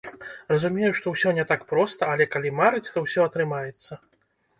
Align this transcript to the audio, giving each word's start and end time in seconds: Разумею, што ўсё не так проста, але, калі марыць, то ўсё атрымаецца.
Разумею, 0.51 0.87
што 0.99 1.11
ўсё 1.11 1.33
не 1.39 1.45
так 1.51 1.61
проста, 1.71 2.07
але, 2.13 2.27
калі 2.37 2.53
марыць, 2.61 2.91
то 2.95 3.05
ўсё 3.05 3.27
атрымаецца. 3.27 4.01